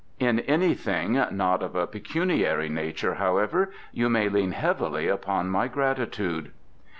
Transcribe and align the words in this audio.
In 0.19 0.39
anything 0.39 1.13
not 1.29 1.61
of 1.61 1.75
a 1.75 1.85
pecuniary 1.85 2.69
nature, 2.69 3.13
however, 3.13 3.71
you 3.91 4.09
may 4.09 4.29
lean 4.29 4.53
heavily 4.53 5.07
upon 5.07 5.51
my 5.51 5.67
gratitude." 5.67 6.49